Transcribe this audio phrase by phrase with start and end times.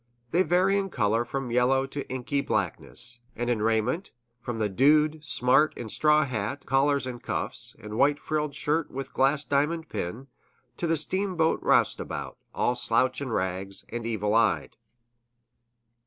[0.31, 5.23] They vary in color from yellow to inky blackness, and in raiment from the "dude,"
[5.23, 10.25] smart in straw hat, collars and cuffs, and white frilled shirt with glass diamond pin,
[10.77, 14.75] to the steamboat roustabout, all slouch and rags, and evil eyed.